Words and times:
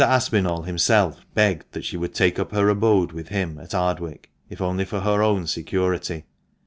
Aspinall 0.03 0.63
himself 0.63 1.27
begged 1.35 1.73
that 1.73 1.85
she 1.85 1.95
would 1.95 2.15
take 2.15 2.39
up 2.39 2.53
her 2.53 2.69
abode 2.69 3.11
with 3.11 3.27
him, 3.27 3.59
at 3.59 3.75
Ardwick, 3.75 4.31
if 4.49 4.59
only 4.59 4.83
for 4.83 5.01
her 5.01 5.21
own 5.21 5.45
security. 5.45 6.25